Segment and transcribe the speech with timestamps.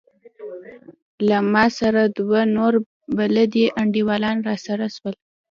[1.27, 2.73] له ما سره دوه نور
[3.17, 5.15] بلدي انډيوالان راسره سول.